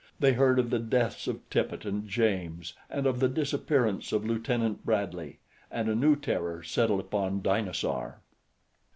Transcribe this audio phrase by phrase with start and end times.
[0.19, 4.83] They heard of the deaths of Tippet and James and of the disappearance of Lieutenant
[4.83, 5.37] Bradley,
[5.69, 8.19] and a new terror settled upon Dinosaur.